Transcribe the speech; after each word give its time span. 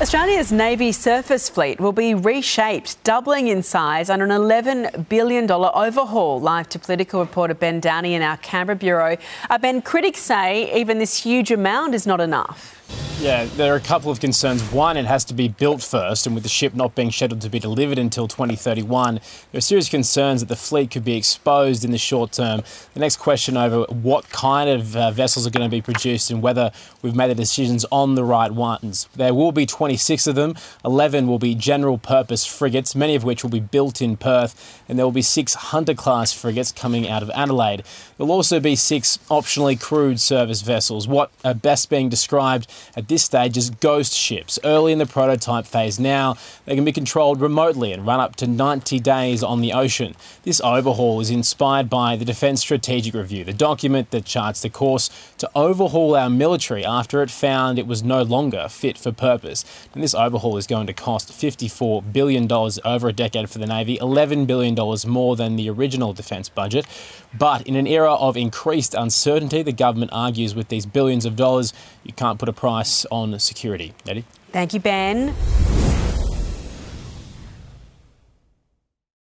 Australia's 0.00 0.50
Navy 0.50 0.92
surface 0.92 1.50
fleet 1.50 1.78
will 1.78 1.92
be 1.92 2.14
reshaped, 2.14 3.04
doubling 3.04 3.48
in 3.48 3.62
size 3.62 4.08
under 4.08 4.24
an 4.24 4.30
$11 4.30 5.10
billion 5.10 5.50
overhaul. 5.50 6.40
Live 6.40 6.70
to 6.70 6.78
political 6.78 7.20
reporter 7.20 7.52
Ben 7.52 7.80
Downey 7.80 8.14
in 8.14 8.22
our 8.22 8.38
Canberra 8.38 8.76
bureau. 8.76 9.18
Uh, 9.50 9.58
ben, 9.58 9.82
critics 9.82 10.20
say 10.20 10.74
even 10.80 10.98
this 10.98 11.22
huge 11.22 11.50
amount 11.50 11.94
is 11.94 12.06
not 12.06 12.18
enough. 12.18 13.09
Yeah, 13.20 13.44
there 13.56 13.74
are 13.74 13.76
a 13.76 13.80
couple 13.80 14.10
of 14.10 14.18
concerns. 14.18 14.62
One, 14.72 14.96
it 14.96 15.04
has 15.04 15.26
to 15.26 15.34
be 15.34 15.46
built 15.46 15.82
first, 15.82 16.24
and 16.24 16.34
with 16.34 16.42
the 16.42 16.48
ship 16.48 16.74
not 16.74 16.94
being 16.94 17.10
scheduled 17.10 17.42
to 17.42 17.50
be 17.50 17.58
delivered 17.58 17.98
until 17.98 18.26
2031, 18.26 19.16
there 19.52 19.58
are 19.58 19.60
serious 19.60 19.90
concerns 19.90 20.40
that 20.40 20.48
the 20.48 20.56
fleet 20.56 20.90
could 20.90 21.04
be 21.04 21.18
exposed 21.18 21.84
in 21.84 21.90
the 21.90 21.98
short 21.98 22.32
term. 22.32 22.62
The 22.94 23.00
next 23.00 23.16
question 23.16 23.58
over 23.58 23.82
what 23.92 24.30
kind 24.30 24.70
of 24.70 24.96
uh, 24.96 25.10
vessels 25.10 25.46
are 25.46 25.50
going 25.50 25.68
to 25.68 25.70
be 25.70 25.82
produced 25.82 26.30
and 26.30 26.40
whether 26.40 26.72
we've 27.02 27.14
made 27.14 27.28
the 27.28 27.34
decisions 27.34 27.84
on 27.92 28.14
the 28.14 28.24
right 28.24 28.50
ones. 28.50 29.06
There 29.14 29.34
will 29.34 29.52
be 29.52 29.66
26 29.66 30.26
of 30.26 30.34
them. 30.34 30.54
11 30.82 31.26
will 31.26 31.38
be 31.38 31.54
general 31.54 31.98
purpose 31.98 32.46
frigates, 32.46 32.94
many 32.94 33.14
of 33.16 33.22
which 33.22 33.42
will 33.42 33.50
be 33.50 33.60
built 33.60 34.00
in 34.00 34.16
Perth, 34.16 34.82
and 34.88 34.98
there 34.98 35.04
will 35.04 35.12
be 35.12 35.20
six 35.20 35.52
Hunter 35.52 35.92
class 35.92 36.32
frigates 36.32 36.72
coming 36.72 37.06
out 37.06 37.22
of 37.22 37.28
Adelaide. 37.34 37.82
There'll 38.16 38.32
also 38.32 38.60
be 38.60 38.76
six 38.76 39.18
optionally 39.28 39.78
crewed 39.78 40.22
surface 40.22 40.62
vessels, 40.62 41.06
what 41.06 41.30
are 41.44 41.52
best 41.52 41.90
being 41.90 42.08
described 42.08 42.66
at 42.96 43.09
this 43.10 43.24
stage 43.24 43.58
as 43.58 43.68
ghost 43.68 44.14
ships. 44.14 44.58
Early 44.64 44.92
in 44.92 44.98
the 44.98 45.04
prototype 45.04 45.66
phase 45.66 46.00
now, 46.00 46.36
they 46.64 46.74
can 46.74 46.84
be 46.84 46.92
controlled 46.92 47.40
remotely 47.40 47.92
and 47.92 48.06
run 48.06 48.20
up 48.20 48.36
to 48.36 48.46
90 48.46 48.98
days 49.00 49.42
on 49.42 49.60
the 49.60 49.74
ocean. 49.74 50.14
This 50.44 50.60
overhaul 50.62 51.20
is 51.20 51.28
inspired 51.28 51.90
by 51.90 52.16
the 52.16 52.24
Defence 52.24 52.62
Strategic 52.62 53.12
Review, 53.12 53.44
the 53.44 53.52
document 53.52 54.12
that 54.12 54.24
charts 54.24 54.62
the 54.62 54.70
course 54.70 55.10
to 55.38 55.50
overhaul 55.54 56.16
our 56.16 56.30
military 56.30 56.84
after 56.84 57.22
it 57.22 57.30
found 57.30 57.78
it 57.78 57.86
was 57.86 58.02
no 58.02 58.22
longer 58.22 58.68
fit 58.70 58.96
for 58.96 59.12
purpose. 59.12 59.64
And 59.92 60.02
this 60.02 60.14
overhaul 60.14 60.56
is 60.56 60.66
going 60.66 60.86
to 60.86 60.94
cost 60.94 61.32
$54 61.32 62.12
billion 62.12 62.50
over 62.50 63.08
a 63.08 63.12
decade 63.12 63.50
for 63.50 63.58
the 63.58 63.66
Navy, 63.66 63.98
$11 63.98 64.46
billion 64.46 64.76
more 65.06 65.34
than 65.36 65.56
the 65.56 65.68
original 65.68 66.12
defence 66.12 66.48
budget. 66.48 66.86
But 67.36 67.66
in 67.66 67.76
an 67.76 67.86
era 67.86 68.14
of 68.14 68.36
increased 68.36 68.94
uncertainty, 68.94 69.62
the 69.62 69.72
government 69.72 70.12
argues 70.12 70.54
with 70.54 70.68
these 70.68 70.86
billions 70.86 71.24
of 71.24 71.36
dollars, 71.36 71.72
you 72.04 72.12
can't 72.12 72.38
put 72.38 72.48
a 72.48 72.52
price 72.52 72.99
on 73.10 73.38
security. 73.38 73.94
Eddie? 74.06 74.24
Thank 74.52 74.74
you, 74.74 74.80
Ben. 74.80 75.34